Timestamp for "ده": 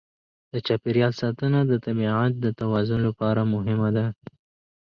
3.97-4.05